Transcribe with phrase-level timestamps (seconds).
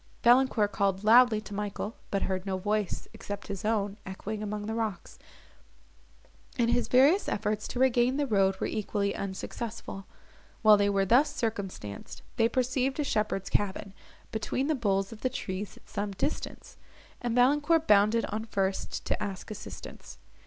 [0.23, 4.73] Valancourt called loudly to Michael, but heard no voice, except his own, echoing among the
[4.73, 5.19] rocks,
[6.57, 10.07] and his various efforts to regain the road were equally unsuccessful.
[10.63, 13.93] While they were thus circumstanced, they perceived a shepherd's cabin,
[14.31, 16.77] between the boles of the trees at some distance,
[17.21, 20.17] and Valancourt bounded on first to ask assistance.